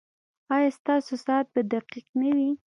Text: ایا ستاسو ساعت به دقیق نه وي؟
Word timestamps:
ایا 0.55 0.69
ستاسو 0.77 1.13
ساعت 1.25 1.47
به 1.53 1.61
دقیق 1.73 2.07
نه 2.21 2.29
وي؟ 2.35 2.49